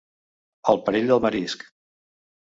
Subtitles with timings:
[0.73, 1.63] El perill del marisc.